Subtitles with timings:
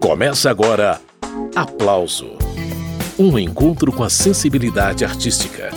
[0.00, 1.00] Começa agora
[1.54, 2.36] Aplauso
[3.18, 5.70] Um encontro com a sensibilidade artística.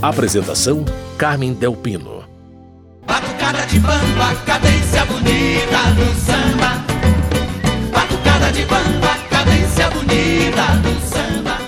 [0.00, 0.84] Apresentação:
[1.18, 2.22] Carmen Delpino.
[3.04, 6.84] Batucada de bamba, cadência bonita do samba.
[7.92, 11.58] Batucada de bamba, cadência bonita do samba.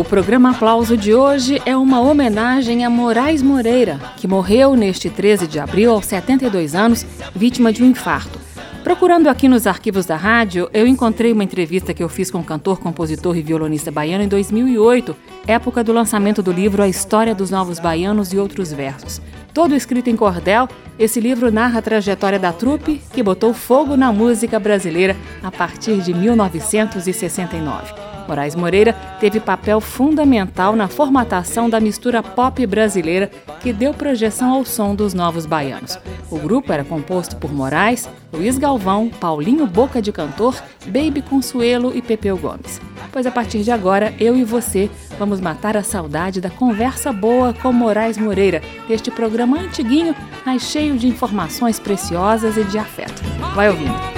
[0.00, 5.46] O programa Aplauso de hoje é uma homenagem a Moraes Moreira, que morreu neste 13
[5.46, 7.04] de abril aos 72 anos,
[7.36, 8.47] vítima de um infarto.
[8.88, 12.42] Procurando aqui nos arquivos da rádio, eu encontrei uma entrevista que eu fiz com o
[12.42, 15.14] cantor, compositor e violonista baiano em 2008,
[15.46, 19.20] época do lançamento do livro A História dos Novos Baianos e Outros Versos.
[19.52, 20.66] Todo escrito em cordel,
[20.98, 26.00] esse livro narra a trajetória da trupe que botou fogo na música brasileira a partir
[26.00, 28.07] de 1969.
[28.28, 34.66] Moraes Moreira teve papel fundamental na formatação da mistura pop brasileira que deu projeção ao
[34.66, 35.98] som dos novos baianos.
[36.30, 40.54] O grupo era composto por Moraes, Luiz Galvão, Paulinho Boca de Cantor,
[40.86, 42.80] Baby Consuelo e Pepeu Gomes.
[43.10, 47.54] Pois a partir de agora, eu e você vamos matar a saudade da conversa boa
[47.54, 53.22] com Moraes Moreira, deste programa antiguinho, mas cheio de informações preciosas e de afeto.
[53.54, 54.17] Vai ouvindo.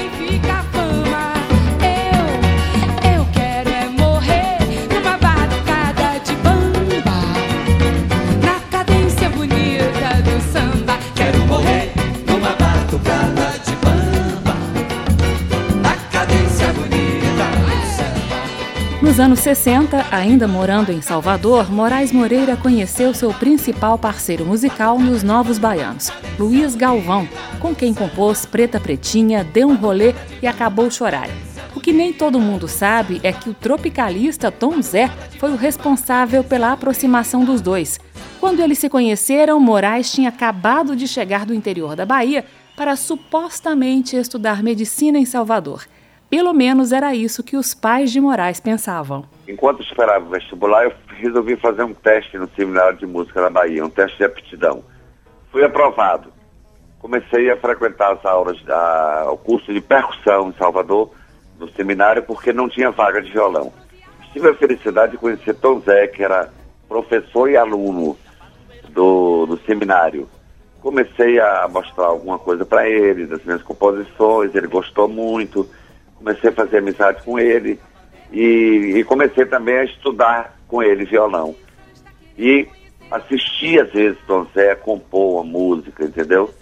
[19.10, 25.24] Nos anos 60, ainda morando em Salvador, Moraes Moreira conheceu seu principal parceiro musical nos
[25.24, 31.28] Novos Baianos, Luiz Galvão, com quem compôs Preta Pretinha, Deu um Rolê e Acabou Chorar.
[31.74, 36.44] O que nem todo mundo sabe é que o tropicalista Tom Zé foi o responsável
[36.44, 37.98] pela aproximação dos dois.
[38.38, 42.44] Quando eles se conheceram, Moraes tinha acabado de chegar do interior da Bahia
[42.76, 45.84] para supostamente estudar medicina em Salvador.
[46.30, 49.24] Pelo menos era isso que os pais de Moraes pensavam.
[49.48, 53.84] Enquanto esperava o vestibular, eu resolvi fazer um teste no Seminário de Música da Bahia,
[53.84, 54.84] um teste de aptidão.
[55.50, 56.32] Fui aprovado.
[57.00, 61.10] Comecei a frequentar as aulas, a, o curso de percussão em Salvador,
[61.58, 63.72] no seminário, porque não tinha vaga de violão.
[64.32, 66.48] Tive a felicidade de conhecer Tom Zé, que era
[66.88, 68.16] professor e aluno
[68.90, 70.28] do, do seminário.
[70.80, 75.68] Comecei a mostrar alguma coisa para ele, das minhas composições, ele gostou muito
[76.20, 77.80] comecei a fazer amizade com ele
[78.30, 81.54] e, e, comecei também a estudar com ele violão.
[82.38, 82.68] E
[83.10, 86.54] assisti às vezes Tom Zé compor a música, entendeu?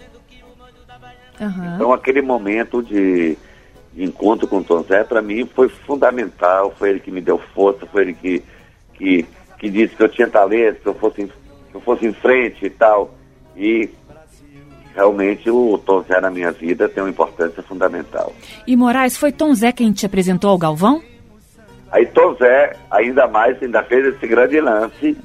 [1.39, 1.75] Uhum.
[1.75, 3.37] Então aquele momento de,
[3.93, 7.85] de encontro com Tom Zé para mim foi fundamental, foi ele que me deu força,
[7.85, 8.43] foi ele que,
[8.93, 9.25] que,
[9.59, 12.69] que disse que eu tinha talento, que eu fosse, que eu fosse em frente e
[12.69, 13.13] tal.
[13.55, 13.89] E
[14.95, 18.33] realmente o Tom Zé na minha vida tem uma importância fundamental.
[18.65, 21.01] E Moraes, foi Tom Zé quem te apresentou ao Galvão?
[21.91, 25.17] Aí Tom Zé, ainda mais, ainda fez esse grande lance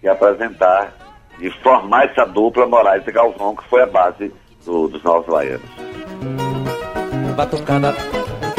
[0.00, 0.94] de apresentar,
[1.38, 4.32] de formar essa dupla Moraes e Galvão, que foi a base
[4.64, 5.68] do, dos Novos Baianos.
[7.36, 7.94] Batucada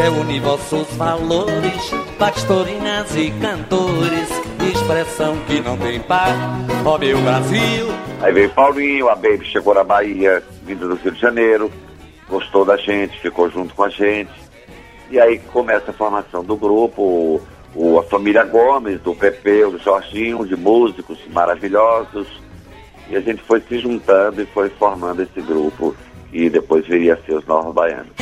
[0.02, 6.36] que une vossos valores, pastorinhas e cantores, expressão que não tem par,
[6.86, 7.88] ó meu Brasil.
[8.22, 11.72] Aí veio Paulinho, a Baby chegou na Bahia, vindo do Rio de Janeiro,
[12.30, 14.32] gostou da gente, ficou junto com a gente.
[15.10, 17.42] E aí começa a formação do grupo,
[17.76, 22.28] o, a família Gomes, do Pepe, do Jorginho, de músicos maravilhosos.
[23.10, 25.96] E a gente foi se juntando e foi formando esse grupo,
[26.30, 28.14] que depois viria a ser os Novos Baianos.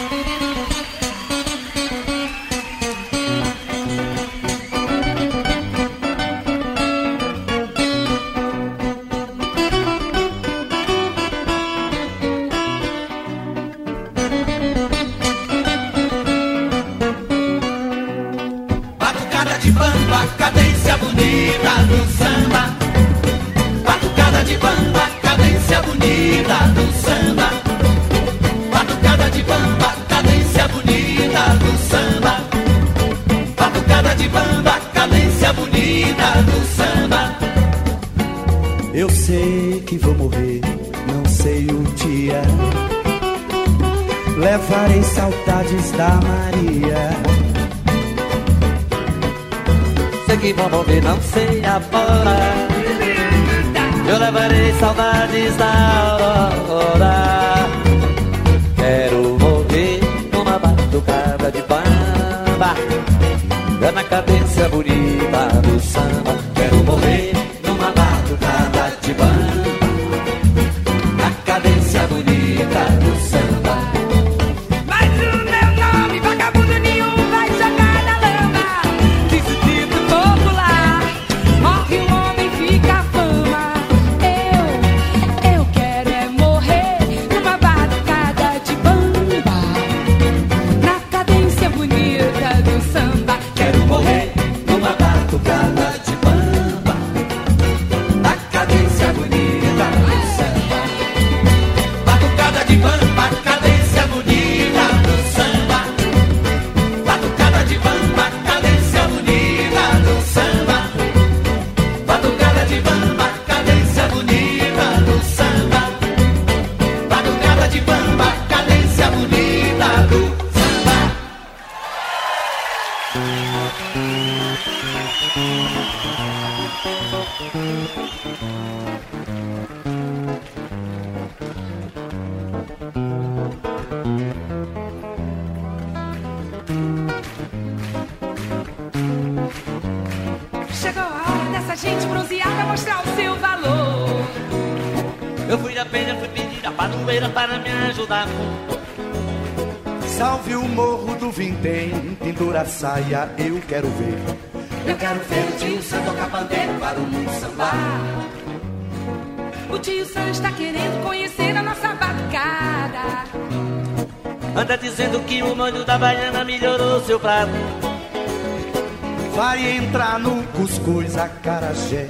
[169.36, 172.08] Vai entrar no cuscuz, acarajé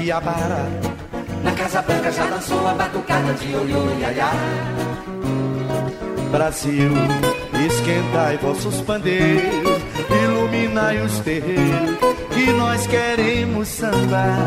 [0.00, 0.64] e abará.
[1.42, 4.30] Na Casa Branca já dançou a batucada de olho e aiá.
[6.30, 6.92] Brasil,
[7.66, 9.82] esquentai vossos pandeiros,
[10.22, 11.98] iluminai os terreiros,
[12.32, 14.38] que nós queremos sambar.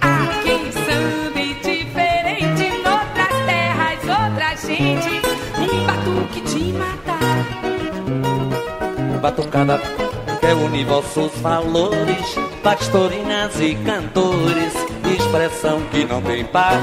[0.00, 5.22] Aqui samba diferente, noutras terras, outra gente.
[5.58, 7.05] Um batuque de matar.
[9.26, 9.80] Batucada
[10.62, 14.72] une vossos valores, pastorinas e cantores,
[15.18, 16.78] expressão que não tem par.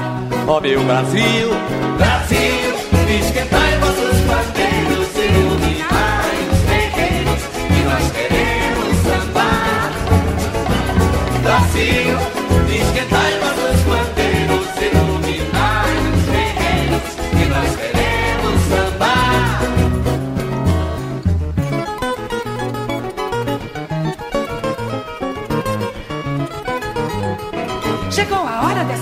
[0.46, 1.48] Ó meu Brasil,
[1.96, 2.74] Brasil,
[3.18, 9.90] esquentai vossos bandeiros, iluminai os terreiros, que nós queremos sambar.
[11.42, 12.18] Brasil,
[12.68, 13.43] esquentai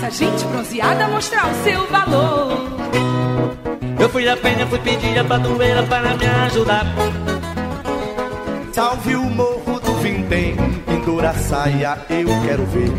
[0.03, 2.59] a dessa gente bronzeada mostrar o seu valor.
[4.01, 6.85] Eu fui da penha, fui pedir a padroeira para me ajudar.
[8.73, 10.57] Salve o morro do Vintém,
[10.87, 12.91] pendura a saia, eu quero ver.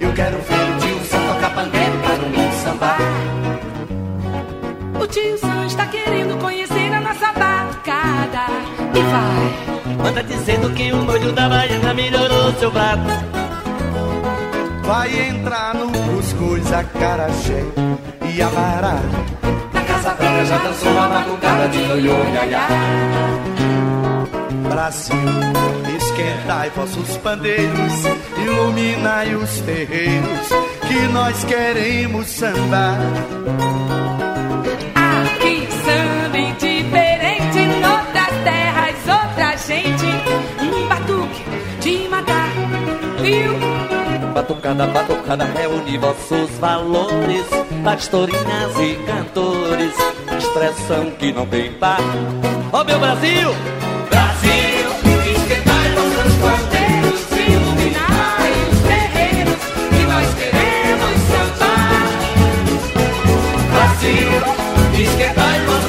[0.00, 2.98] Eu quero ver o tio Sam tocar pandeiro para o mundo sambar.
[5.00, 8.46] O tio Sam está querendo conhecer a nossa batucada.
[8.94, 10.08] E vai.
[10.08, 13.31] Anda dizendo que o molho da baiana melhorou seu prato.
[14.92, 17.64] Vai entrar no cuscuz, acarajé
[18.30, 19.00] e abará.
[19.72, 22.68] Na Casa Branca já dançou a batucada de olho e aiá.
[24.68, 25.16] Brasil,
[25.96, 28.04] esquentai vossos pandeiros,
[28.36, 30.48] iluminai os terreiros,
[30.86, 32.98] que nós queremos sambar.
[34.94, 40.04] Aqui samba diferente, noutras terras, outra gente.
[40.60, 41.44] Um batuque
[41.80, 42.50] de matar,
[43.22, 43.71] viu?
[44.32, 47.44] Batucada, batucada, reúne vossos valores,
[47.84, 49.94] pastorinhas e cantores,
[50.38, 52.00] expressão que não tem par.
[52.72, 53.50] Ó meu Brasil,
[54.08, 54.88] Brasil,
[55.36, 62.08] esquentai vossos bandeiros, Iluminai os terreiros que nós queremos sambar.
[63.70, 64.32] Brasil,
[64.98, 65.81] esquentai vossos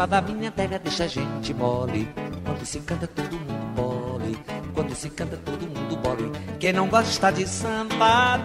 [0.00, 2.08] samba da minha terra deixa a gente mole.
[2.44, 4.38] Quando se canta, todo mundo mole.
[4.72, 6.32] Quando se canta, todo mundo mole.
[6.58, 8.40] Quem não gosta de samba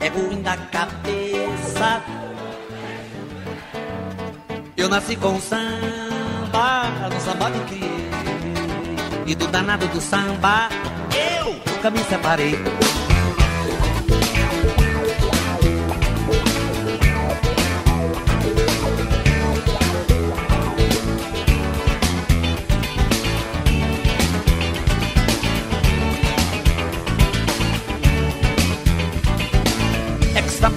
[0.00, 2.02] é ruim da cabeça.
[4.76, 8.10] Eu nasci com samba, no samba me criei.
[9.26, 10.68] E do danado do samba,
[11.14, 12.87] eu nunca me separei.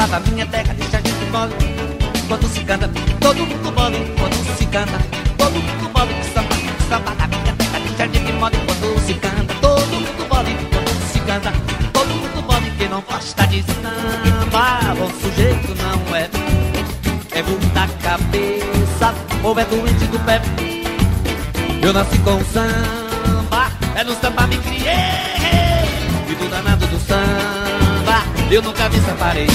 [0.07, 1.53] Da minha terra deixa a gente mole.
[2.27, 2.89] Quando se canta,
[3.19, 4.13] todo mundo mole.
[4.17, 4.97] Quando se canta,
[5.37, 6.13] todo mundo mole.
[6.33, 6.55] Samba,
[6.89, 8.57] samba da minha terra deixa a gente mole.
[8.65, 10.57] Quando se canta, todo mundo mole.
[10.71, 11.53] Quando se canta,
[11.93, 12.71] todo mundo mole.
[12.77, 16.29] Quem não gosta de samba, bom sujeito não é.
[17.33, 20.41] É burro da cabeça, ou é doente do pé.
[21.81, 24.91] Eu nasci com samba, é no samba me criei.
[26.29, 29.47] E do danado do samba, eu nunca me separei.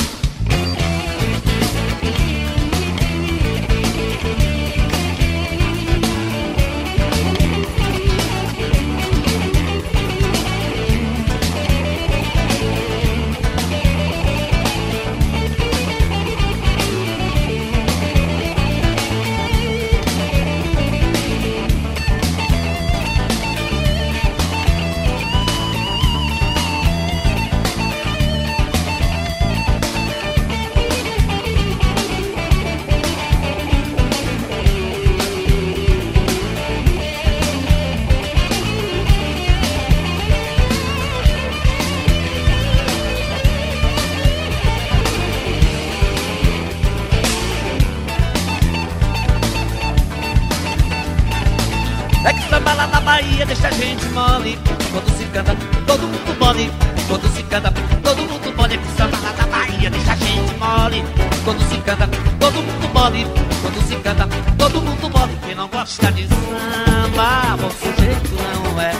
[53.46, 54.58] Deixa a gente mole.
[54.90, 56.70] Quando se canta, todo mundo mole.
[57.08, 57.72] Quando se canta,
[58.02, 58.78] todo mundo mole.
[58.78, 61.04] Que samba lá na Bahia deixa a gente mole.
[61.44, 62.08] Quando se canta,
[62.40, 63.26] todo mundo mole.
[63.62, 65.38] Quando se canta, todo mundo mole.
[65.44, 68.92] Quem não gosta de samba, bom sujeito não é.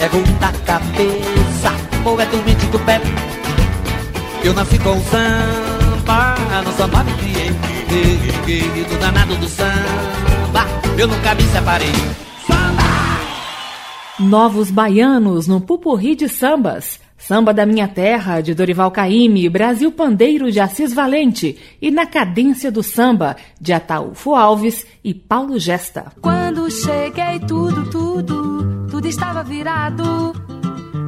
[0.00, 1.72] É bom da cabeça,
[2.04, 3.00] ou é doente do pé.
[4.42, 7.54] Eu nasci com samba, no samba me criei.
[8.44, 10.66] Querido danado do samba,
[10.98, 12.23] eu nunca me separei.
[14.24, 16.98] Novos Baianos no Pupurri de Sambas.
[17.16, 22.72] Samba da Minha Terra, de Dorival Caymmi, Brasil Pandeiro, de Assis Valente e Na Cadência
[22.72, 26.12] do Samba, de Ataúfo Alves e Paulo Gesta.
[26.20, 30.43] Quando cheguei, tudo, tudo, tudo estava virado.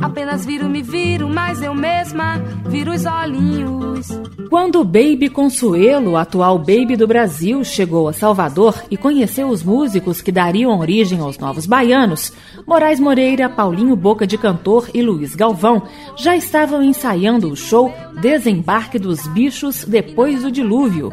[0.00, 2.38] Apenas viro, me viro, mas eu mesma
[2.68, 4.08] viro os olhinhos.
[4.48, 10.30] Quando Baby Consuelo, atual Baby do Brasil, chegou a Salvador e conheceu os músicos que
[10.30, 12.32] dariam origem aos novos baianos,
[12.66, 15.82] Moraes Moreira, Paulinho Boca de Cantor e Luiz Galvão
[16.16, 21.12] já estavam ensaiando o show Desembarque dos Bichos depois do dilúvio.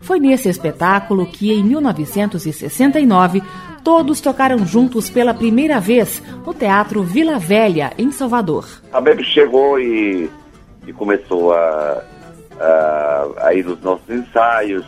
[0.00, 3.42] Foi nesse espetáculo que, em 1969,
[3.82, 8.66] todos tocaram juntos pela primeira vez no Teatro Vila Velha, em Salvador.
[8.92, 10.30] A Baby chegou e,
[10.86, 12.02] e começou a,
[12.60, 14.84] a, a ir nos nossos ensaios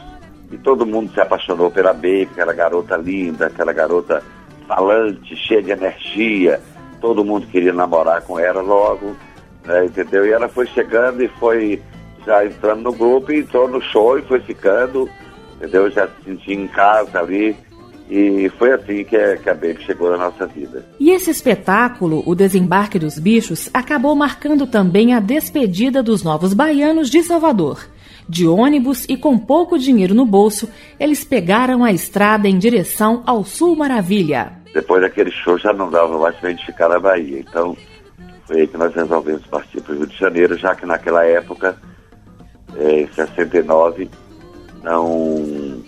[0.50, 4.22] e todo mundo se apaixonou pela Baby, aquela garota linda, aquela garota
[4.66, 6.60] falante, cheia de energia.
[7.00, 9.16] Todo mundo queria namorar com ela logo,
[9.64, 10.26] né, entendeu?
[10.26, 11.82] E ela foi chegando e foi
[12.24, 15.08] já entrando no grupo entrou no show e foi ficando,
[15.56, 15.90] entendeu?
[15.90, 17.56] Já se sentia em casa ali.
[18.10, 20.84] E foi assim que a, que a Baby chegou na nossa vida.
[21.00, 27.08] E esse espetáculo, O Desembarque dos Bichos, acabou marcando também a despedida dos novos baianos
[27.08, 27.86] de Salvador.
[28.28, 30.68] De ônibus e com pouco dinheiro no bolso,
[30.98, 34.52] eles pegaram a estrada em direção ao Sul Maravilha.
[34.72, 37.40] Depois daquele show já não dava mais pra gente ficar na Bahia.
[37.40, 37.76] Então
[38.46, 41.76] foi aí que nós resolvemos partir para o Rio de Janeiro, já que naquela época,
[42.76, 44.10] eh, em 69,
[44.82, 45.82] não,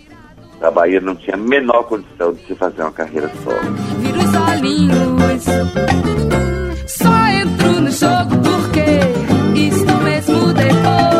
[0.61, 3.57] a Bahia não tinha a menor condição de se fazer uma carreira solo.
[3.99, 5.43] Viro os olhinhos.
[6.85, 11.16] Só entro no jogo porque estou mesmo depois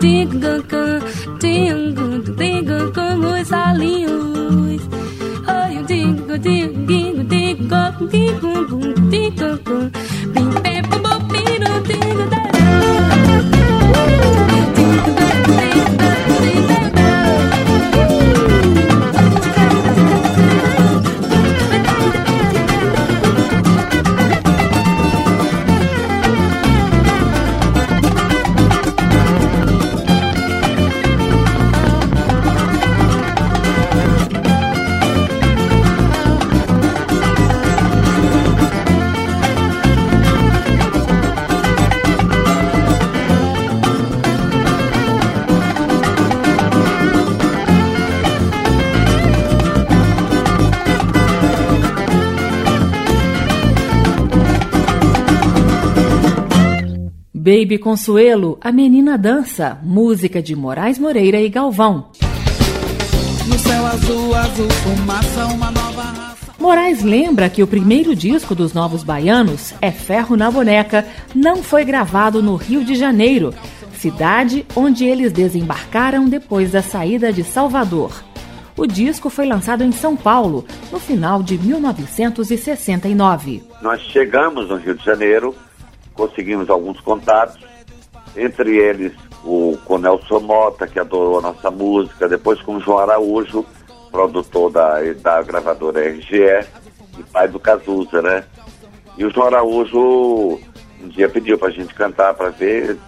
[0.00, 1.00] Tinga can,
[1.40, 4.80] tingo, tinga can, os alinhos.
[5.48, 9.07] Oi, digo, digo, digo, digo, digo, digo, digo.
[57.48, 62.10] Baby Consuelo, A Menina Dança, música de Moraes Moreira e Galvão.
[63.46, 66.52] No céu azul, azul, fumaça, uma nova raça.
[66.58, 71.86] Moraes lembra que o primeiro disco dos Novos Baianos, É Ferro na Boneca, não foi
[71.86, 73.54] gravado no Rio de Janeiro,
[73.94, 78.12] cidade onde eles desembarcaram depois da saída de Salvador.
[78.76, 83.62] O disco foi lançado em São Paulo, no final de 1969.
[83.80, 85.54] Nós chegamos no Rio de Janeiro,
[86.18, 87.56] conseguimos alguns contatos,
[88.36, 89.12] entre eles
[89.44, 93.64] o com Nelson Mota, que adorou a nossa música, depois com o João Araújo,
[94.10, 96.66] produtor da, da gravadora RGE
[97.16, 98.44] e pai do Cazuza, né?
[99.16, 100.58] E o João Araújo
[101.00, 102.98] um dia pediu pra gente cantar para ver.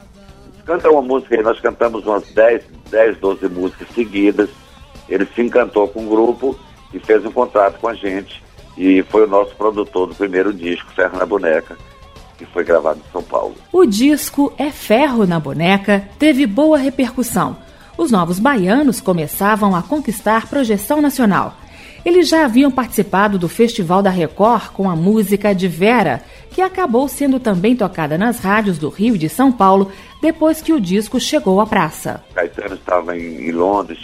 [0.64, 4.48] Canta uma música aí, nós cantamos umas 10, 10, 12 músicas seguidas.
[5.08, 6.56] Ele se encantou com o grupo
[6.94, 8.40] e fez um contrato com a gente.
[8.76, 11.76] E foi o nosso produtor do primeiro disco, Ferro na Boneca,
[12.40, 13.54] que foi gravado em São Paulo.
[13.70, 17.58] O disco É Ferro na Boneca teve boa repercussão.
[17.98, 21.54] Os novos baianos começavam a conquistar projeção nacional.
[22.02, 27.06] Eles já haviam participado do Festival da Record com a música de Vera, que acabou
[27.08, 31.20] sendo também tocada nas rádios do Rio e de São Paulo depois que o disco
[31.20, 32.24] chegou à praça.
[32.34, 33.98] Caetano estava em, Londres,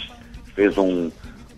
[0.53, 1.09] fez um,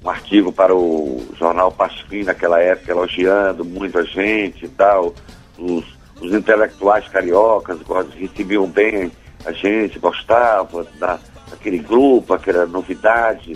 [0.02, 5.13] um artigo para o jornal Pasquim naquela época, elogiando muito a gente e tal.
[5.58, 7.79] Os, os intelectuais cariocas
[8.15, 9.12] recebiam bem
[9.45, 13.55] a gente, gostavam da, daquele grupo, aquela novidade.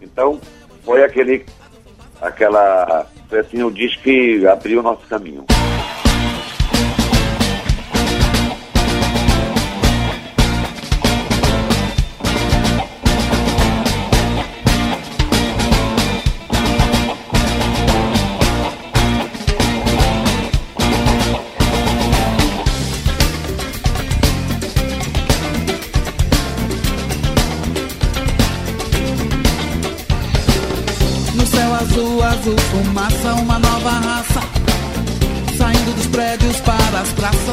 [0.00, 0.38] Então,
[0.84, 1.46] foi aquele,
[2.20, 5.44] aquela, foi assim, o disco que abriu o nosso caminho.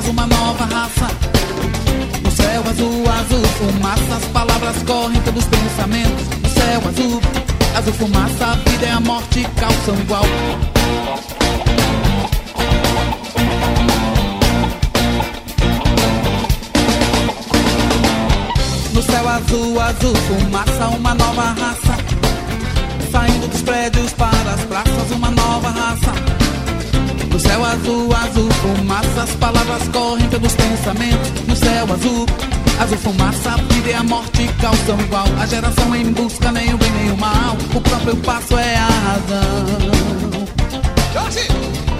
[0.01, 1.07] As praças, uma nova raça.
[2.23, 6.27] No céu azul, azul, fumaça, as palavras correm pelos pensamentos.
[6.41, 7.21] No céu azul,
[7.75, 10.25] azul, fumaça, a vida é a morte, calção igual.
[18.93, 21.97] No céu azul, azul, fumaça, uma nova raça.
[23.11, 26.11] Saindo dos prédios para as praças, uma nova raça.
[27.31, 31.31] No céu azul, azul, fumaça, as palavras correm pelos pensamentos.
[31.47, 32.25] No céu azul,
[32.79, 35.25] azul, fumaça, vida e a morte calçam igual.
[35.39, 37.55] A geração em busca nem o bem nem o mal.
[37.73, 40.11] O próprio passo é a razão.
[41.85, 41.90] No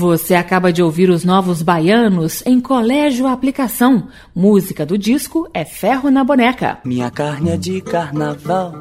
[0.00, 4.08] Você acaba de ouvir os novos baianos em Colégio Aplicação.
[4.34, 6.78] Música do disco é Ferro na Boneca.
[6.86, 8.72] Minha carne é de carnaval,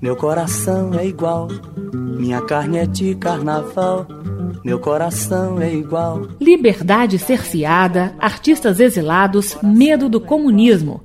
[0.00, 1.48] meu coração é igual.
[1.92, 4.06] Minha carne é de carnaval,
[4.64, 6.22] meu coração é igual.
[6.40, 11.02] Liberdade cerceada, artistas exilados, medo do comunismo.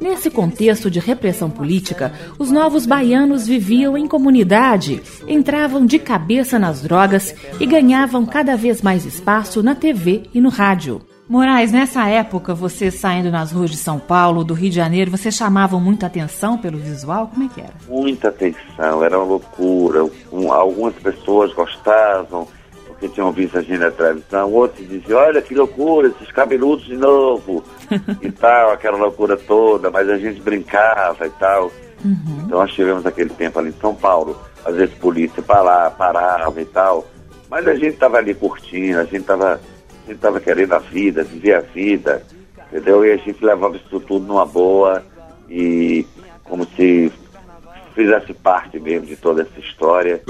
[0.00, 6.80] Nesse contexto de repressão política, os novos baianos viviam em comunidade, entravam de cabeça nas
[6.80, 11.02] drogas e ganhavam cada vez mais espaço na TV e no rádio.
[11.28, 15.30] Moraes, nessa época, você saindo nas ruas de São Paulo, do Rio de Janeiro, você
[15.30, 17.28] chamavam muita atenção pelo visual?
[17.28, 17.74] Como é que era?
[17.86, 20.10] Muita atenção, era uma loucura.
[20.32, 22.48] Um, algumas pessoas gostavam
[23.00, 26.96] porque tinham visto a gente na televisão, outros diziam, olha que loucura, esses cabeludos de
[26.96, 27.64] novo
[28.20, 31.72] e tal, aquela loucura toda, mas a gente brincava e tal.
[32.04, 32.42] Uhum.
[32.44, 36.60] Então nós tivemos aquele tempo ali em São Paulo, às vezes polícia para lá, parava
[36.60, 37.06] e tal,
[37.48, 39.58] mas a gente estava ali curtindo, a gente estava
[40.06, 42.22] gente estava querendo a vida, viver a vida,
[42.68, 43.04] entendeu?
[43.04, 45.02] E a gente levava isso tudo numa boa
[45.48, 46.04] e
[46.44, 47.12] como se
[47.94, 50.20] fizesse parte mesmo de toda essa história.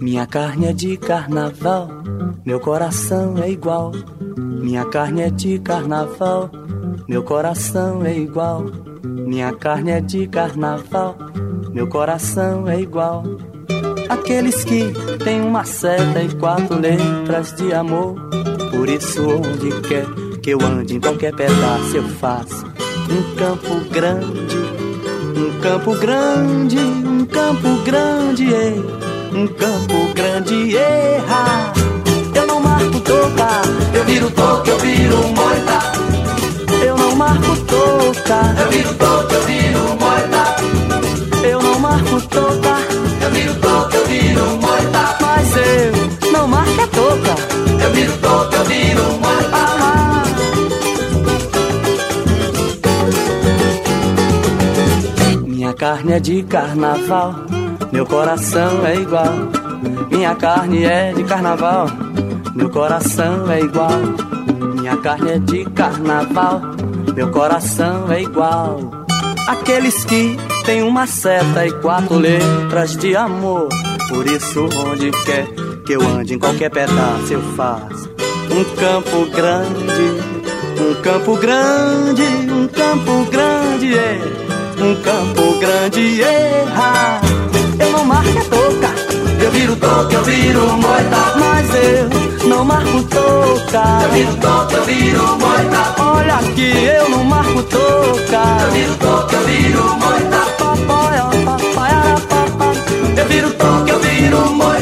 [0.00, 1.88] Minha carne é de carnaval,
[2.46, 3.90] meu coração é igual.
[4.38, 6.48] Minha carne é de carnaval,
[7.08, 8.66] meu coração é igual.
[9.02, 11.16] Minha carne é de carnaval,
[11.72, 13.24] meu coração é igual.
[14.08, 14.92] Aqueles que
[15.24, 18.14] têm uma seta e quatro letras de amor.
[18.70, 22.64] Por isso, onde quer que eu ande, em qualquer pedaço eu faço
[23.10, 24.56] um campo grande,
[25.36, 28.46] um campo grande, um campo grande,
[29.30, 31.74] um campo grande, erra.
[32.34, 33.60] Eu não marco toca,
[33.92, 35.92] eu viro toca, eu viro moita.
[36.82, 41.46] Eu não marco toca, eu viro toca, eu viro moita.
[41.46, 42.78] Eu não marco toca,
[43.20, 45.18] eu viro toca, eu viro moita.
[45.20, 49.97] Mas eu não marco a toca, eu viro toca, eu viro moita.
[55.78, 57.34] Carne é de carnaval,
[57.92, 59.32] meu coração é igual.
[60.10, 61.86] Minha carne é de carnaval,
[62.54, 64.00] meu coração é igual.
[64.74, 66.60] Minha carne é de carnaval,
[67.14, 68.90] meu coração é igual.
[69.46, 70.36] Aqueles que
[70.66, 73.68] têm uma seta e quatro letras de amor.
[74.08, 75.46] Por isso, onde quer
[75.86, 78.08] que eu ande, em qualquer pedaço eu faço
[78.50, 80.22] um campo grande,
[80.80, 84.18] um campo grande, um campo grande, é,
[84.80, 87.20] um campo grande, erra.
[87.78, 88.94] Eu não marco a toca,
[89.42, 93.82] eu viro toca, eu viro moita, mas eu não marco toca.
[94.02, 96.02] Eu viro toca, eu viro moita.
[96.02, 98.42] Olha aqui, eu não marco toca.
[98.62, 100.38] Eu viro toca, eu viro moita.
[100.58, 102.72] Papai, ó, papai, ara, papá.
[103.16, 104.77] Eu viro toca, eu viro moita.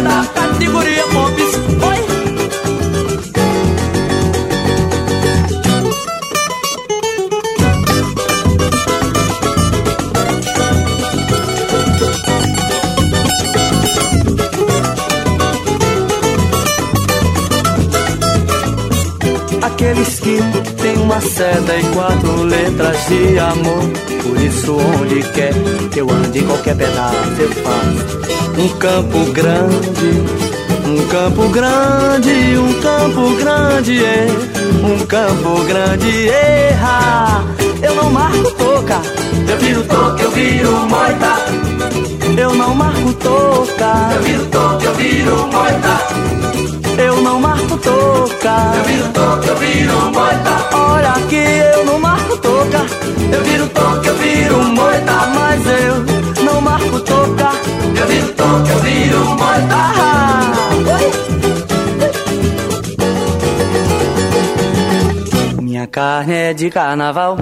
[19.86, 20.40] Aqueles que
[20.82, 23.88] têm uma seta e quatro letras de amor.
[24.20, 25.52] Por isso, onde quer
[25.92, 30.24] que eu ande, em qualquer pedaço eu faço um campo grande,
[30.88, 34.26] um campo grande, um campo grande, é,
[34.82, 37.44] um campo grande, erra.
[37.80, 39.00] Eu não marco toca,
[39.48, 41.36] eu viro toca, eu viro moita.
[42.36, 46.45] Eu não marco toca, eu viro toca, eu viro moita.
[46.98, 48.72] Eu não marco toca.
[48.76, 50.76] Eu viro toca, eu viro moita.
[50.76, 51.44] Olha aqui,
[51.76, 52.86] eu não marco toca.
[53.32, 55.12] Eu viro toca, eu viro moita.
[55.34, 57.50] Mas eu não marco toca.
[58.00, 59.76] Eu viro toca, eu viro moita.
[59.76, 60.52] Ah,
[65.58, 65.62] oi.
[65.62, 67.36] Minha carne é de carnaval.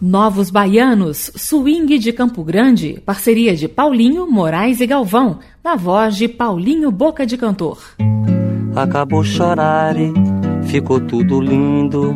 [0.00, 6.26] Novos Baianos, Swing de Campo Grande, parceria de Paulinho, Moraes e Galvão, na voz de
[6.26, 7.78] Paulinho Boca de Cantor.
[8.74, 9.96] Acabou chorar,
[10.64, 12.14] ficou tudo lindo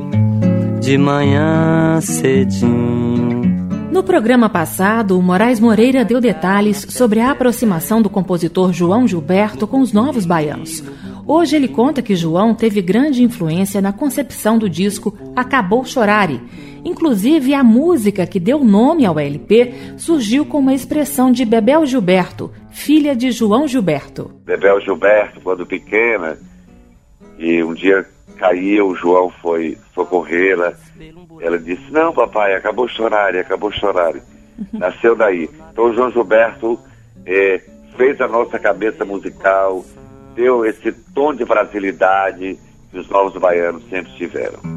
[0.81, 3.43] de manhã cedinho.
[3.90, 9.67] No programa passado, o Moraes Moreira deu detalhes sobre a aproximação do compositor João Gilberto
[9.67, 10.83] com os novos baianos.
[11.27, 16.40] Hoje ele conta que João teve grande influência na concepção do disco Acabou Chorare.
[16.85, 22.51] Inclusive, a música que deu nome ao LP surgiu com uma expressão de Bebel Gilberto,
[22.74, 24.30] filha de João Gilberto.
[24.44, 26.37] Bebel Gilberto, quando pequena,
[27.38, 28.04] e um dia
[28.37, 30.74] caiu, o João foi socorrê-la.
[31.40, 34.14] Ela disse, não papai, acabou chorar, acabou chorar.
[34.72, 35.48] Nasceu daí.
[35.72, 36.78] Então o João Gilberto
[37.24, 37.62] eh,
[37.96, 39.84] fez a nossa cabeça musical,
[40.34, 42.58] deu esse tom de brasilidade
[42.90, 44.73] que os novos baianos sempre tiveram.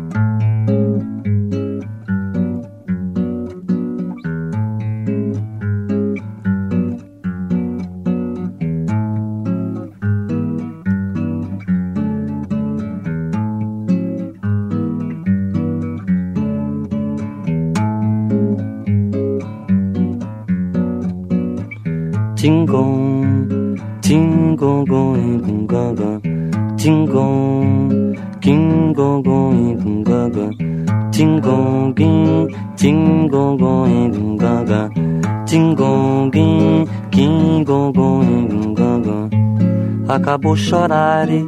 [40.58, 41.46] Acabou chorar e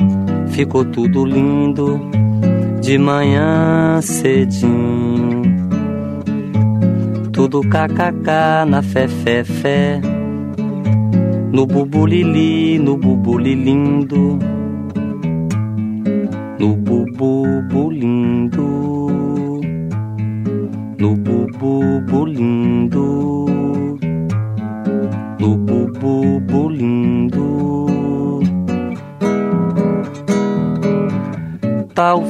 [0.50, 2.00] ficou tudo lindo
[2.80, 5.41] de manhã cedinho.
[7.32, 10.00] Tudo kkk na fé, fé, fé.
[11.52, 14.38] No bubulili, no bubulilindo.
[16.60, 17.29] No bububulindo.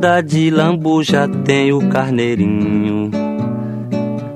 [0.00, 3.10] Da de lambuja tem o carneirinho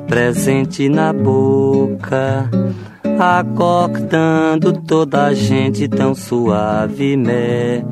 [0.07, 2.51] presente na boca,
[3.19, 7.85] acordando toda a gente tão suave, né?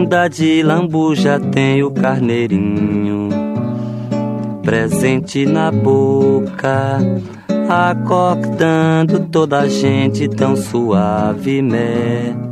[0.09, 3.29] Da de lambuja tem o carneirinho
[4.62, 6.99] presente na boca,
[7.68, 12.45] acordando toda a gente tão suave, né?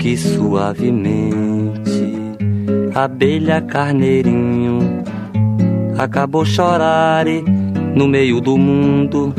[0.00, 1.34] Que suavemente,
[2.94, 5.04] abelha carneirinho,
[5.98, 7.44] acabou chorar e
[7.94, 9.34] no meio do mundo,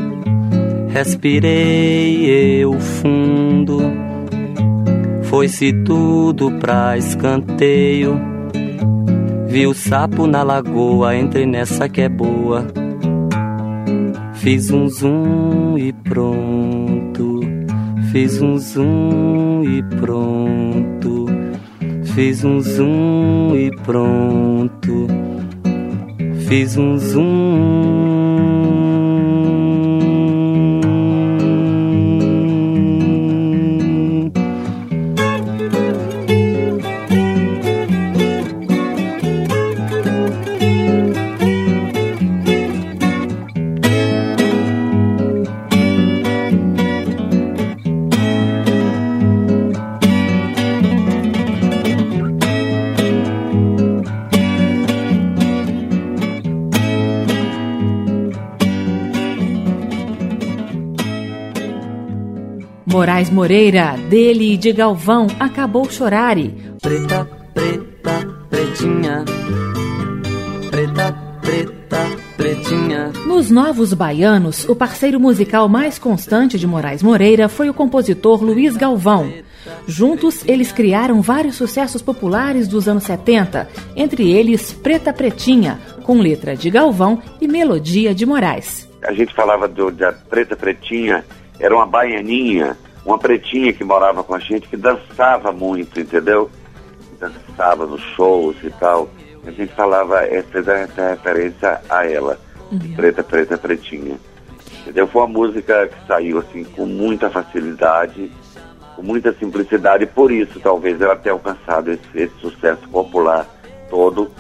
[0.88, 3.80] respirei eu fundo,
[5.24, 8.22] foi-se tudo pra escanteio.
[9.48, 12.68] Vi o sapo na lagoa, entrei nessa que é boa.
[14.36, 16.61] Fiz um zoom e pronto.
[18.12, 21.28] Fiz um zoom e pronto.
[22.14, 25.08] Fiz um zoom e pronto.
[26.46, 28.11] Fiz um zoom.
[63.02, 66.54] Moraes Moreira, dele e de Galvão, acabou chorare.
[66.80, 69.26] Preta, preta, pretinha.
[70.70, 71.98] Preta, preta,
[72.38, 73.12] pretinha.
[73.26, 78.78] Nos Novos Baianos, o parceiro musical mais constante de Moraes Moreira foi o compositor Luiz
[78.78, 79.34] Galvão.
[79.88, 86.56] Juntos, eles criaram vários sucessos populares dos anos 70, entre eles Preta Pretinha, com letra
[86.56, 88.88] de Galvão e melodia de Moraes.
[89.04, 91.26] A gente falava do, da Preta Pretinha,
[91.60, 96.50] era uma baianinha, uma pretinha que morava com a gente, que dançava muito, entendeu?
[97.20, 99.10] Dançava nos shows e tal.
[99.46, 102.40] A gente falava, eh, fez essa referência a ela,
[102.96, 104.18] Preta, Preta, Pretinha.
[104.82, 105.08] Entendeu?
[105.08, 108.32] Foi uma música que saiu assim com muita facilidade,
[108.96, 113.48] com muita simplicidade, e por isso talvez ela tenha alcançado esse, esse sucesso popular
[113.90, 114.32] todo.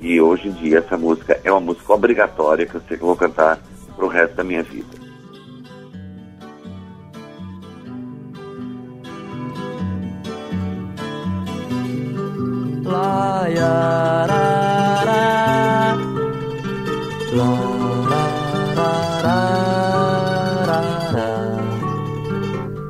[0.00, 3.08] E hoje em dia essa música é uma música obrigatória que eu sei que eu
[3.08, 3.58] vou cantar
[3.96, 4.97] pro resto da minha vida.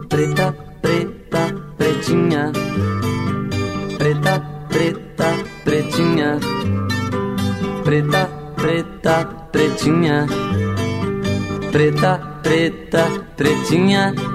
[0.08, 1.42] Preta, preta,
[1.76, 2.52] pretinha.
[3.98, 4.34] Preta,
[4.70, 5.28] preta,
[5.64, 6.38] pretinha.
[7.82, 8.22] Preta,
[8.54, 9.16] preta,
[9.50, 10.26] pretinha.
[11.72, 13.04] Preta, preta,
[13.37, 14.27] pretinha.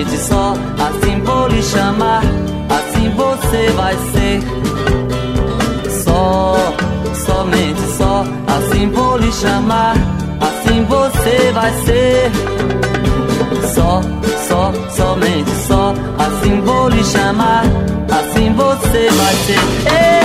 [0.00, 0.54] Somente só.
[0.78, 2.22] Assim vou lhe chamar,
[2.70, 4.40] assim você vai ser.
[6.04, 6.56] Só,
[7.26, 8.24] somente só.
[8.46, 9.96] Assim vou lhe chamar,
[10.40, 12.30] assim você vai ser.
[13.74, 14.00] Só,
[14.48, 15.94] só, somente só.
[16.18, 17.64] Assim vou lhe chamar,
[18.10, 20.14] assim você vai ser.
[20.14, 20.19] Eu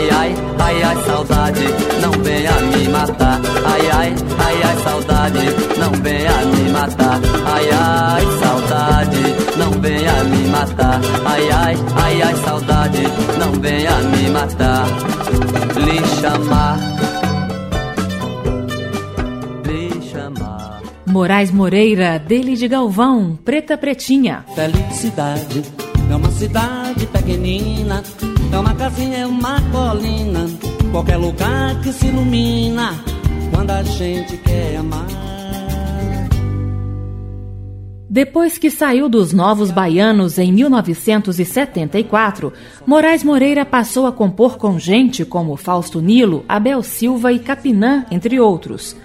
[0.00, 1.66] Ai ai, ai ai, saudade,
[2.00, 3.38] não venha me matar.
[3.66, 4.14] Ai ai,
[4.46, 5.44] ai ai, saudade,
[5.78, 7.20] não venha me matar.
[7.44, 9.22] Ai ai, saudade,
[9.58, 11.00] não venha me matar.
[11.26, 13.02] Ai ai, ai ai, saudade,
[13.38, 14.86] não venha me matar.
[15.76, 16.78] Lhe chamar,
[19.66, 20.80] lhe chamar.
[21.06, 24.46] Moraes Moreira, dele de Galvão, Preta Pretinha.
[24.54, 25.62] Felicidade
[26.10, 28.02] é uma cidade pequenina,
[28.52, 30.46] é uma casinha, é uma colina,
[30.90, 32.94] qualquer lugar que se ilumina
[33.52, 35.20] quando a gente quer amar.
[38.12, 42.52] Depois que saiu dos Novos Baianos em 1974,
[42.84, 48.40] Moraes Moreira passou a compor com gente como Fausto Nilo, Abel Silva e Capinã, entre
[48.40, 48.96] outros.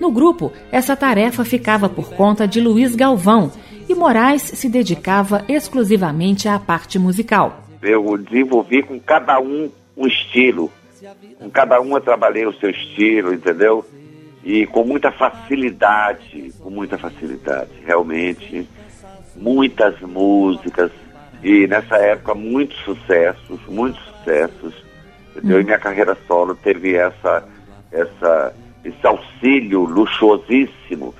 [0.00, 3.52] No grupo, essa tarefa ficava por conta de Luiz Galvão
[3.88, 7.67] e Moraes se dedicava exclusivamente à parte musical.
[7.82, 10.70] Eu desenvolvi com cada um um estilo.
[11.38, 13.84] Com cada um eu trabalhei o seu estilo, entendeu?
[14.44, 18.68] E com muita facilidade, com muita facilidade, realmente.
[19.36, 20.90] Muitas músicas.
[21.42, 24.74] E nessa época, muitos sucessos, muitos sucessos.
[25.36, 25.60] Entendeu?
[25.60, 27.44] E minha carreira solo teve essa,
[27.92, 28.54] essa,
[28.84, 31.14] esse auxílio luxuosíssimo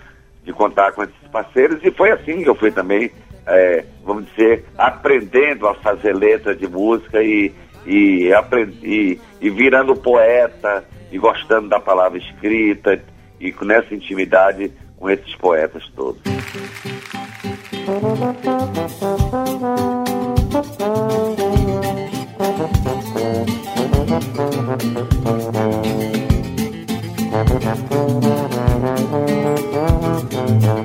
[0.44, 1.78] de contar com esses parceiros.
[1.84, 3.12] E foi assim que eu fui também,
[3.48, 7.52] é, vamos dizer, aprendendo a fazer letra de música e,
[7.86, 13.02] e, aprendi, e virando poeta e gostando da palavra escrita
[13.40, 16.20] e com nessa intimidade com esses poetas todos.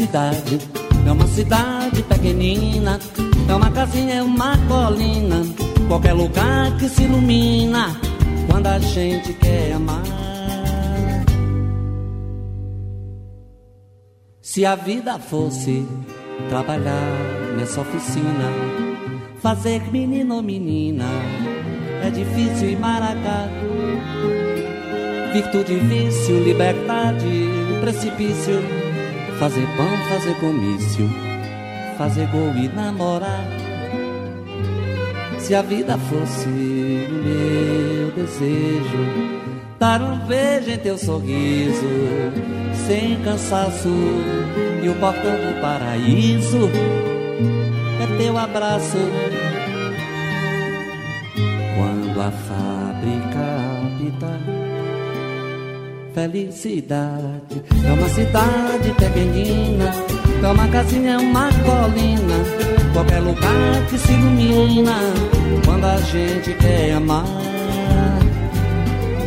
[0.00, 0.58] Felicidade
[1.06, 2.98] é uma cidade pequenina,
[3.46, 5.42] é uma casinha, é uma colina,
[5.88, 8.00] qualquer lugar que se ilumina
[8.50, 10.02] quando a gente quer amar.
[14.40, 15.86] Se a vida fosse
[16.48, 18.48] trabalhar nessa oficina,
[19.42, 21.04] fazer menino ou menina,
[22.02, 23.48] é difícil e maracá.
[25.34, 27.28] Virtude, vício, liberdade,
[27.82, 28.79] precipício,
[29.40, 31.08] Fazer pão, fazer comício,
[31.96, 33.42] fazer gol e namorar.
[35.38, 39.38] Se a vida fosse o meu desejo,
[39.78, 41.88] dar um beijo em teu sorriso,
[42.86, 43.88] sem cansaço,
[44.82, 46.68] e o portão do paraíso
[47.98, 48.98] é teu abraço.
[51.78, 53.40] Quando a fábrica
[53.86, 54.59] apita,
[56.28, 59.90] felicidade é uma cidade pequenina,
[60.42, 62.34] é uma casinha, é uma colina,
[62.92, 64.92] qualquer lugar que se ilumina
[65.64, 67.24] quando a gente quer amar.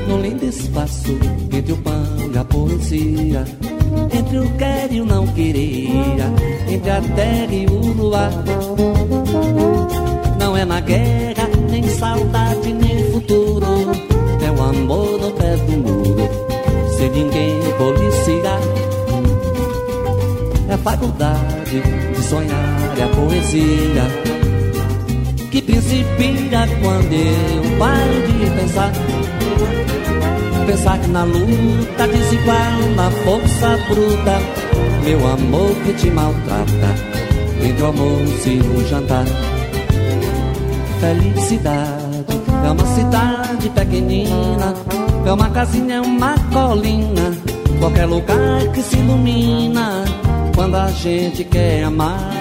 [0.08, 1.18] No lindo espaço
[1.52, 3.46] entre o pão e a poesia,
[4.16, 6.32] entre o quer e o não queria,
[6.70, 8.32] entre a terra e o luar.
[10.40, 13.66] Não é na guerra, nem saudade, nem futuro.
[14.46, 16.53] É o amor no pé do muro,
[17.04, 18.60] sem ninguém policiar.
[20.70, 21.82] É faculdade
[22.16, 24.04] de sonhar, é a poesia
[25.52, 28.92] que principia quando eu paro de pensar.
[30.66, 34.40] Pensar que na luta desigual, na força bruta,
[35.04, 36.90] meu amor que te maltrata,
[37.62, 39.26] entre o almoço e o jantar.
[41.02, 42.24] Felicidade
[42.66, 44.74] é uma cidade pequenina,
[45.26, 47.32] é uma casinha, é uma colina,
[47.80, 50.04] qualquer lugar que se ilumina
[50.56, 52.32] quando a gente quer amar.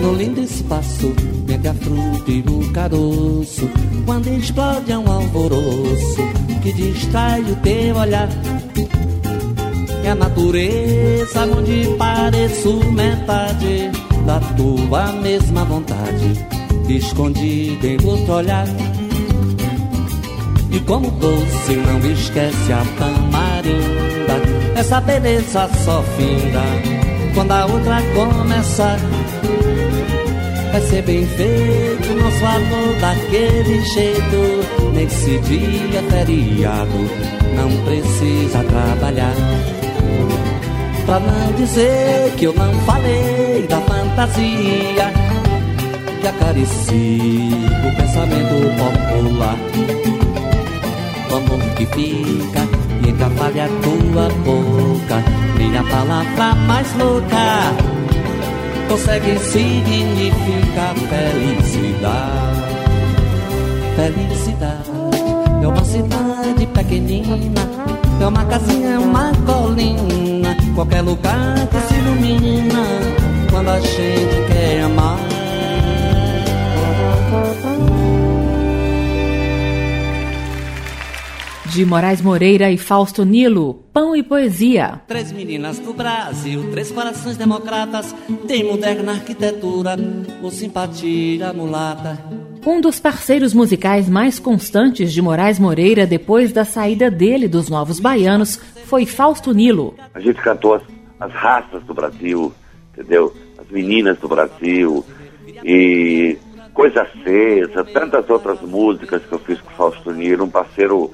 [0.00, 1.12] No lindo espaço
[1.48, 3.68] entre a fruta e o caroço,
[4.04, 6.22] quando explode é um alvoroço
[6.62, 8.28] que distrai o teu olhar.
[10.04, 13.90] É a natureza onde pareço metade
[14.24, 16.46] da tua mesma vontade,
[16.88, 18.66] escondida em outro olhar.
[20.70, 26.62] E como doce não esquece a tamarinda, essa beleza só finda
[27.34, 28.98] quando a outra começar.
[30.72, 34.92] Vai ser bem feito nosso amor daquele jeito.
[34.92, 37.10] Nesse dia feriado,
[37.56, 39.34] não precisa trabalhar.
[41.06, 45.12] Pra não dizer que eu não falei da fantasia
[46.20, 47.56] que acaricia
[47.86, 50.17] o pensamento popular.
[51.30, 52.62] O amor que fica
[53.06, 55.22] entre a falha a tua boca,
[55.58, 57.74] minha palavra mais louca.
[58.88, 62.48] Consegue significar felicidade.
[63.96, 64.90] Felicidade.
[65.62, 67.68] É uma cidade pequenina,
[68.20, 72.84] é uma casinha, uma colina, qualquer lugar que se ilumina.
[73.50, 75.27] Quando a gente quer amar.
[81.72, 85.02] De Moraes Moreira e Fausto Nilo, Pão e Poesia.
[85.06, 88.14] Três meninas do Brasil, três corações democratas,
[88.46, 89.96] tem moderna arquitetura,
[90.42, 92.18] o simpatia mulata.
[92.66, 98.00] Um dos parceiros musicais mais constantes de Moraes Moreira depois da saída dele dos Novos
[98.00, 98.56] Baianos
[98.86, 99.94] foi Fausto Nilo.
[100.14, 100.82] A gente cantou as,
[101.20, 102.52] as raças do Brasil,
[102.92, 103.34] entendeu?
[103.58, 105.04] As meninas do Brasil
[105.64, 106.36] e
[106.72, 111.12] Coisa Acesa, tantas outras músicas que eu fiz com o Fausto Nilo, um parceiro,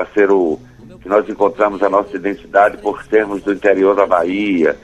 [0.00, 0.58] parceiro
[1.02, 4.76] que nós encontramos a nossa identidade por sermos do interior da Bahia.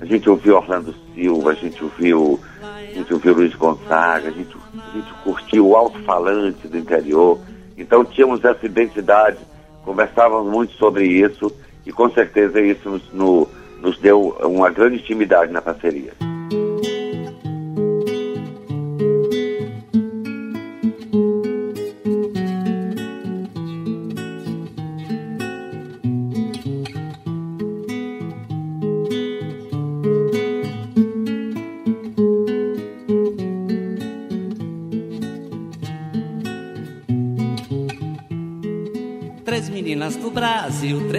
[0.00, 4.56] A gente ouviu Orlando Silva, a gente ouviu, a gente ouviu Luiz Gonzaga, a gente,
[4.74, 7.38] a gente curtiu o alto-falante do interior.
[7.76, 9.38] Então tínhamos essa identidade,
[9.84, 11.52] conversávamos muito sobre isso
[11.86, 13.48] e com certeza isso nos, no,
[13.80, 16.12] nos deu uma grande intimidade na parceria.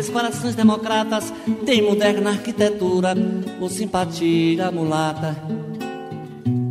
[0.10, 1.34] Corações democratas,
[1.66, 3.16] tem moderna arquitetura,
[3.60, 5.36] o simpatia mulata.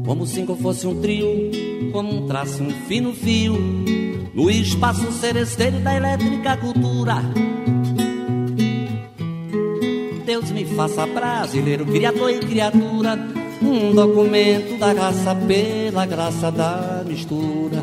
[0.05, 1.29] Como se fosse um trio,
[1.93, 3.55] como um traço, um fino fio,
[4.35, 7.17] no espaço seresteiro da elétrica cultura.
[10.25, 13.19] Deus me faça brasileiro, criador e criatura,
[13.63, 17.83] um documento da raça pela graça da mistura.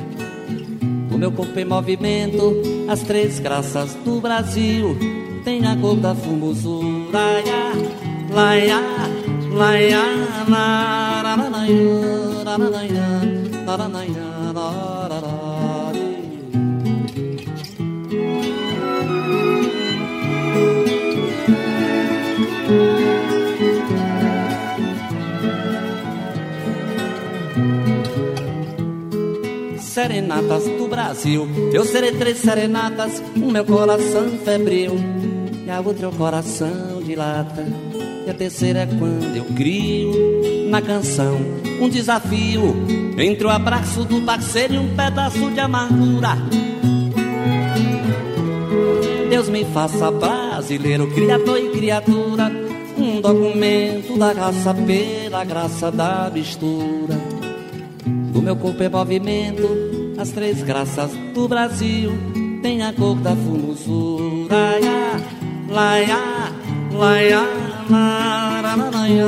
[1.12, 6.82] O meu corpo em movimento, as três graças do Brasil tem a gota fumoso
[7.14, 7.72] laia
[8.34, 8.82] laia
[9.54, 10.04] laia
[10.50, 11.62] na na na na
[12.48, 12.68] na na
[13.66, 15.46] na na na na
[29.80, 31.48] serenatas do Brasil.
[31.74, 34.92] Eu serei três serenatas, o meu coração febril.
[35.66, 37.66] E a outra é o coração de lata.
[38.26, 41.38] E a terceira é quando eu crio na canção
[41.82, 42.76] um desafio
[43.18, 46.38] entre o abraço do parceiro e um pedaço de amargura.
[49.30, 52.52] Deus me faça brasileiro, criador e criatura,
[52.98, 57.16] um documento da raça pela graça da mistura.
[58.32, 59.68] Do meu corpo é movimento,
[60.18, 62.12] as três graças do Brasil
[62.62, 64.56] tem a cor da formosura.
[65.76, 66.18] Laia,
[66.94, 67.44] laia,
[67.90, 69.28] laia,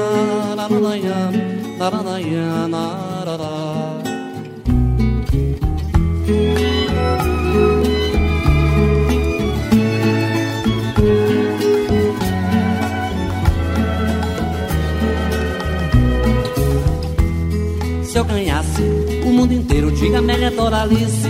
[18.04, 18.82] Se eu ganhasse
[19.26, 21.28] o mundo inteiro de Amélia Doralice,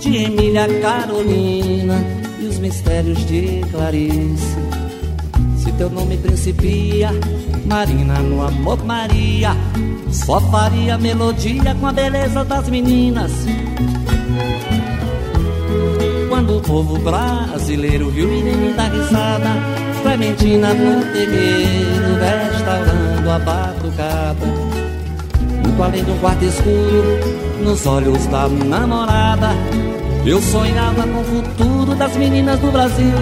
[0.00, 2.15] de Emília Carolina
[2.66, 4.56] mistérios de Clarice.
[5.56, 7.10] Se teu nome principia,
[7.64, 9.56] Marina no amor Maria,
[10.10, 13.30] só faria melodia com a beleza das meninas.
[16.28, 19.50] Quando o povo brasileiro viu Irene dar risada,
[20.02, 24.46] Clementina no terreiro, restaurando a batucada.
[25.62, 27.04] Muito além de um quarto escuro,
[27.62, 29.50] nos olhos da namorada,
[30.26, 31.42] eu sonhava com o
[31.98, 33.14] das meninas do Brasil.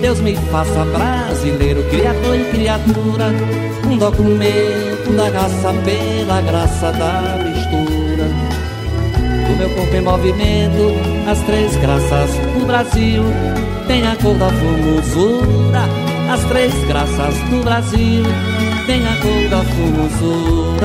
[0.00, 3.32] Deus me faça brasileiro, criador e criatura,
[3.86, 8.28] um documento da raça pela graça da mistura.
[9.48, 13.22] Do meu corpo em movimento, as três graças do Brasil,
[13.86, 15.82] tem a cor da formosura,
[16.30, 18.24] as três graças do Brasil
[18.86, 20.84] tem a cor da formosura.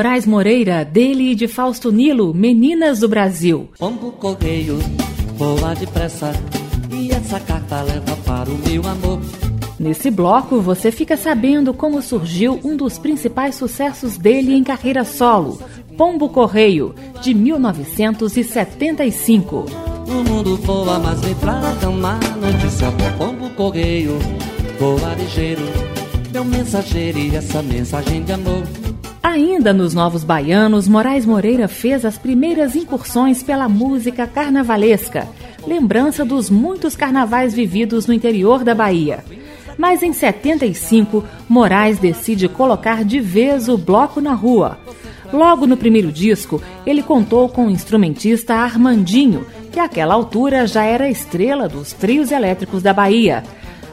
[0.00, 3.68] Moraes Moreira, dele e de Fausto Nilo, Meninas do Brasil.
[3.78, 4.78] Pombo correio,
[5.36, 6.32] voa depressa,
[6.90, 9.20] e essa carta leva para o meu amor.
[9.78, 15.60] Nesse bloco, você fica sabendo como surgiu um dos principais sucessos dele em carreira solo,
[15.98, 19.66] Pombo Correio, de 1975.
[20.08, 22.90] O mundo voa, mas me traga uma notícia.
[23.18, 24.18] Pombo correio,
[24.78, 25.60] voa ligeiro,
[26.32, 28.62] meu mensageiro e essa mensagem de amor.
[29.22, 35.28] Ainda nos Novos Baianos, Moraes Moreira fez as primeiras incursões pela música carnavalesca,
[35.66, 39.22] lembrança dos muitos carnavais vividos no interior da Bahia.
[39.76, 44.78] Mas em 75, Moraes decide colocar de vez o bloco na rua.
[45.30, 51.10] Logo no primeiro disco, ele contou com o instrumentista Armandinho, que àquela altura já era
[51.10, 53.44] estrela dos trios elétricos da Bahia.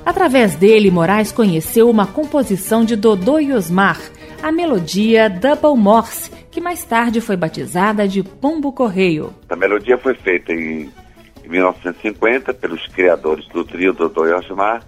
[0.06, 4.00] Através dele, Moraes conheceu uma composição de Dodô e Osmar,
[4.42, 9.34] a melodia Double Morse, que mais tarde foi batizada de Pombo Correio.
[9.50, 10.92] A melodia foi feita em,
[11.44, 14.84] em 1950 pelos criadores do trio Dodô e Osmar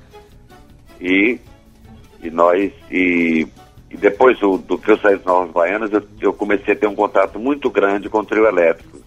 [1.00, 1.40] e,
[2.22, 3.48] e nós e,
[3.90, 6.88] e depois do, do, que eu saí dos Novos Baianos eu, eu, comecei a ter
[6.88, 9.00] um contato muito grande com o trio elétrico.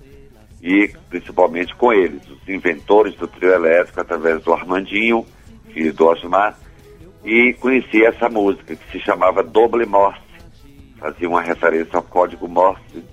[0.62, 5.26] E principalmente com eles, os inventores do trio elétrico através do Armandinho,
[5.72, 6.56] filho do Osmar,
[7.24, 10.20] e conheci essa música que se chamava Doble Morse,
[11.02, 13.04] fazia uma referência ao código Morse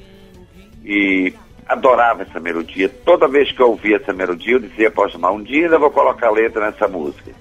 [0.86, 1.34] e
[1.68, 2.88] adorava essa melodia.
[2.88, 5.90] Toda vez que eu ouvia essa melodia, eu dizia para Osmar, um dia eu vou
[5.90, 7.32] colocar letra nessa música.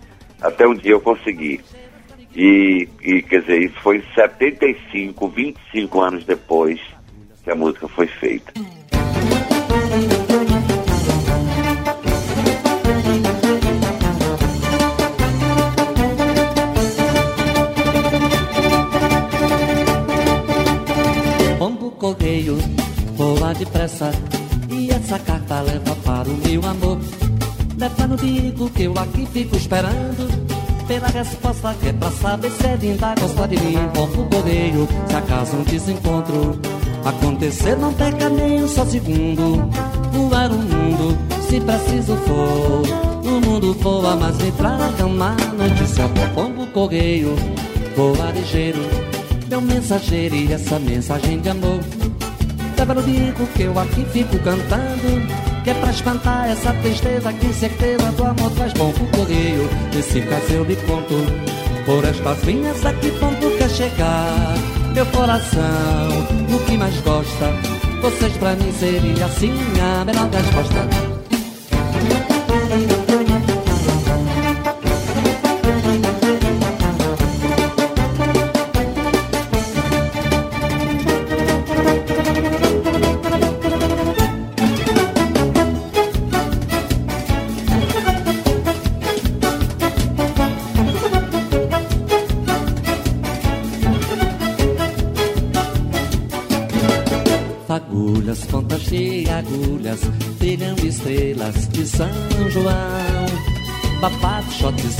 [0.41, 1.61] Até um dia eu consegui.
[2.35, 6.81] E, e, quer dizer, isso foi em 75, 25 anos depois
[7.43, 8.53] que a música foi feita.
[23.59, 24.11] Depressa,
[24.71, 26.99] e essa carta leva para o meu amor.
[27.77, 30.49] Leva no bico que eu aqui fico esperando
[30.87, 33.77] pela resposta que é pra saber se é linda gosta de mim.
[33.93, 36.59] Pombo correio, se acaso um desencontro
[37.05, 39.69] acontecer, não perca nem um só segundo.
[40.13, 42.83] Voar o mundo, se preciso for.
[43.25, 46.09] O mundo voa, mas me traga uma notícia.
[46.35, 47.37] Pombo correio,
[47.95, 48.81] voa ligeiro.
[49.49, 51.81] meu mensageiro e essa mensagem de amor.
[52.79, 55.26] Leva no bico que eu aqui fico cantando,
[55.64, 59.68] que é pra espantar essa tristeza que certeza do amor traz bom pro correio.
[59.93, 61.16] Nesse caso eu lhe conto,
[61.85, 64.55] por estas linhas aqui ponto quer chegar.
[64.95, 66.09] Meu coração,
[66.55, 67.53] o que mais gosta,
[68.01, 71.18] vocês pra mim seria assim a melhor resposta.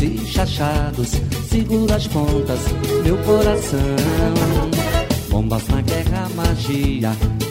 [0.01, 1.11] E chachados,
[1.51, 2.61] segura as pontas,
[3.03, 3.97] meu coração.
[5.29, 7.11] Bombas na guerra, magia,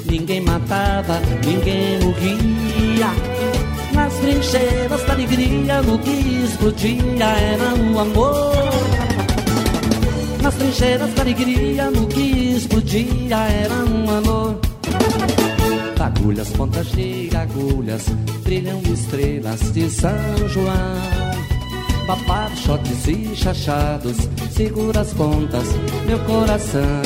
[0.10, 3.12] ninguém matava, ninguém morria.
[3.94, 8.54] Nas trincheiras da alegria, o que explodia era o amor.
[10.42, 14.60] Nas trincheiras da alegria, no que explodia era um amor.
[16.00, 18.06] Agulhas, pontas de agulhas,
[18.44, 21.17] brilham estrelas de São João.
[22.08, 24.16] Papados, shots e chachados,
[24.50, 25.68] segura as pontas,
[26.06, 27.02] meu coração.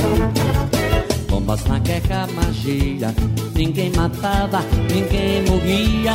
[1.28, 3.12] Bombas na queca, magia,
[3.56, 4.62] ninguém matava,
[4.93, 6.14] ninguém morria.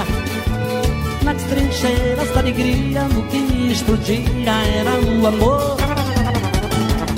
[1.25, 5.77] Nas trincheiras da alegria, no que explodia era o amor.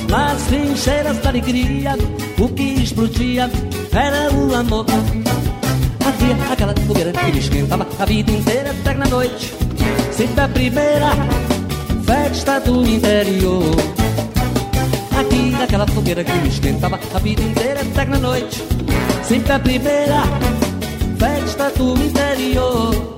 [0.09, 1.99] Nas trincheiras da alegria,
[2.39, 3.51] o que explodia
[3.93, 4.87] era o amor.
[6.07, 9.53] Havia aquela fogueira que me esquentava a vida inteira até na noite.
[10.13, 11.48] Sempre a primeira
[12.29, 13.75] festa do interior.
[15.19, 18.63] Aqui naquela fogueira que me esquentava a vida inteira até na noite.
[19.25, 20.23] Sempre a primeira
[21.19, 23.18] festa do interior.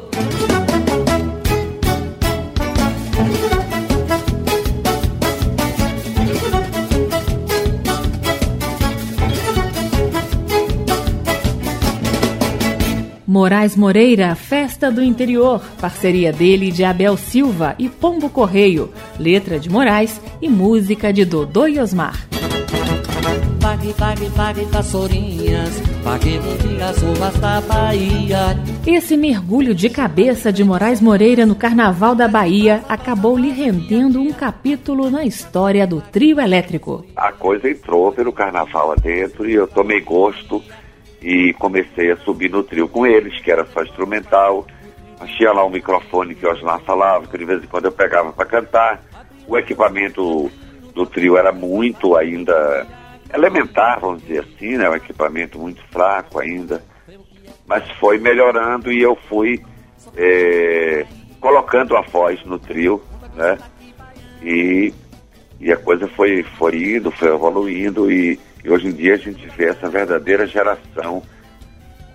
[13.30, 19.70] Moraes Moreira, Festa do Interior, parceria dele de Abel Silva e Pombo Correio, letra de
[19.70, 22.26] Moraes e música de Dodô e Osmar.
[23.60, 25.80] Pague, pague, pague vassourinhas,
[26.82, 28.58] as ruas da Bahia.
[28.84, 34.32] Esse mergulho de cabeça de Moraes Moreira no Carnaval da Bahia acabou lhe rendendo um
[34.32, 37.06] capítulo na história do trio elétrico.
[37.14, 40.60] A coisa entrou pelo carnaval adentro e eu tomei gosto
[41.22, 44.66] e comecei a subir no trio com eles, que era só instrumental.
[45.36, 48.32] Tinha lá um microfone que o Osmar falava, que de vez em quando eu pegava
[48.32, 49.02] para cantar.
[49.46, 50.50] O equipamento
[50.94, 52.86] do trio era muito ainda
[53.32, 54.88] elementar, vamos dizer assim, né?
[54.88, 56.82] Um equipamento muito fraco ainda.
[57.66, 59.62] Mas foi melhorando e eu fui
[60.16, 61.06] é,
[61.38, 63.02] colocando a voz no trio,
[63.34, 63.58] né?
[64.42, 64.92] E,
[65.60, 69.46] e a coisa foi, foi indo, foi evoluindo e e hoje em dia a gente
[69.56, 71.22] vê essa verdadeira geração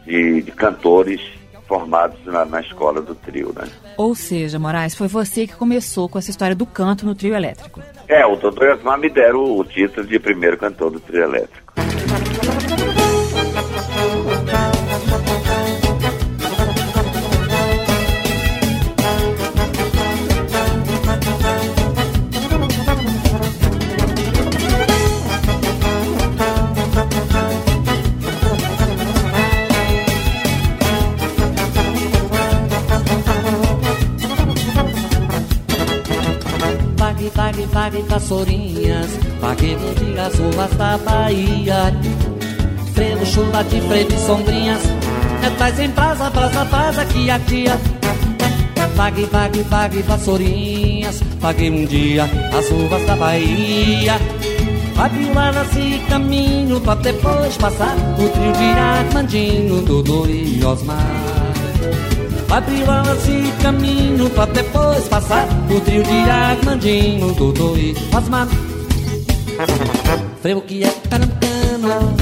[0.06, 1.22] de, de cantores
[1.68, 3.68] formados na, na, escola do trio, né?
[3.98, 7.82] Ou seja, Moraes, foi você que começou com essa história do canto no trio elétrico.
[8.08, 11.74] É, o Dodô e Osmar me deram o título de primeiro cantor do trio elétrico.
[37.86, 41.94] Pague, vassourinhas, pague no dia as ruas da Bahia.
[42.96, 44.82] Frevo, chuva de frevo e sombrinhas,
[45.44, 47.80] é em brasa, brasa, brasa que a tia.
[48.98, 52.24] Pague, pague, pague vassourinhas, pague um dia
[52.58, 54.16] as ruas da Bahia.
[54.98, 55.30] Abriu
[55.78, 61.25] e caminho pra depois passar o trio de Armandinho, Dudu e Osmar.
[62.50, 68.48] Abriu alas e caminho pra depois passar O trio de Armandinho, Dodô e Osmar
[70.42, 72.16] Frevo que é pernambucano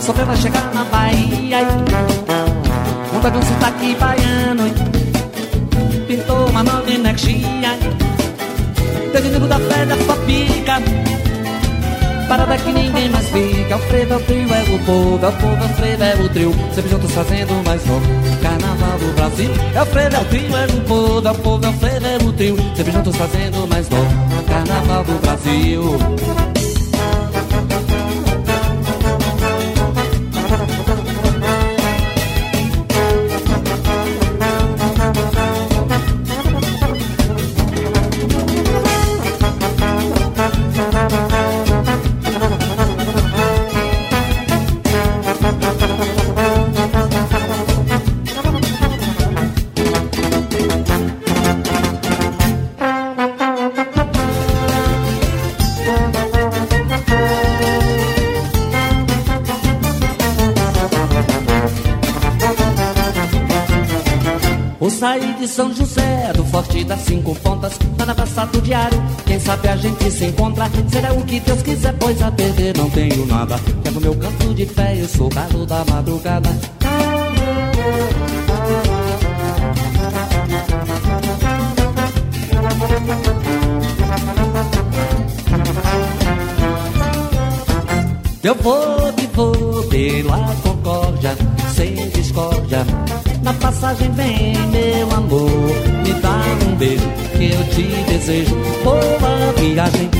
[0.00, 1.58] Sofreu vai chegar na Bahia
[3.14, 4.64] Um dragão sotaque baiano
[6.06, 7.78] Pintou uma nova energia
[9.12, 10.80] Teve da fé da sua pica
[12.30, 13.74] Parada que ninguém mais fica.
[13.74, 16.54] Alfredo, é o trio, é o povo, é o povo, Alfredo, é o trio.
[16.72, 18.06] Sempre juntos fazendo mais novo.
[18.40, 19.50] Carnaval do Brasil.
[19.76, 22.56] Alfredo, é o trio, é o povo, é o povo, Alfredo, é o trio.
[22.76, 24.06] Sempre juntos fazendo mais novo.
[24.46, 26.59] Carnaval do Brasil.
[65.00, 69.02] Sair de São José, do Forte das Cinco Pontas, tá na praça do diário.
[69.24, 72.90] Quem sabe a gente se encontra, será o que Deus quiser, pois a perder não
[72.90, 73.58] tenho nada.
[73.82, 76.50] Pego meu canto de fé, eu sou galo da madrugada.
[88.42, 91.34] Eu vou que vou pela concórdia,
[91.74, 92.84] sem discórdia.
[93.60, 95.50] Na passagem vem meu amor,
[96.02, 97.06] me dá um beijo
[97.36, 98.56] que eu te desejo.
[98.82, 100.10] Boa viagem.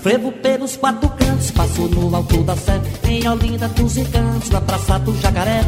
[0.00, 4.98] Frevo pelos quatro cantos, passo no alto da sé Em Olinda dos Encantos, na Praça
[5.00, 5.60] do Jacaré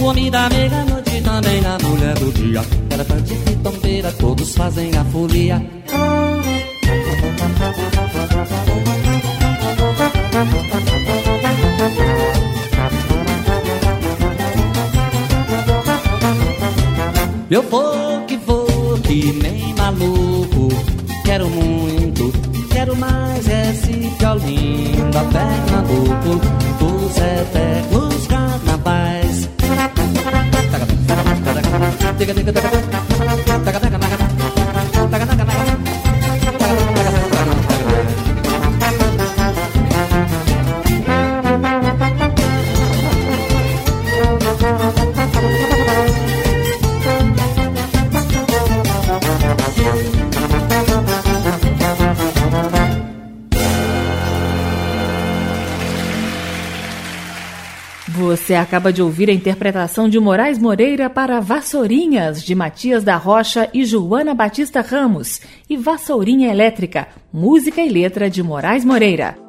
[0.00, 2.87] O homem da meia-noite também a mulher do dia
[3.88, 5.62] E tombeira, todos fazem a folia
[17.50, 18.66] Eu vou que vou
[19.04, 20.68] que nem maluco
[21.24, 22.30] Quero muito,
[22.70, 26.40] quero mais Recife, Olinda, Pernambuco
[26.78, 29.48] Dos eternos carnavais
[58.48, 63.70] Você acaba de ouvir a interpretação de Moraes Moreira para Vassourinhas, de Matias da Rocha
[63.72, 69.47] e Joana Batista Ramos, e Vassourinha Elétrica, música e letra de Moraes Moreira.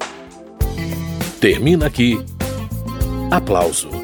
[1.41, 2.18] Termina aqui.
[3.31, 4.03] Aplauso.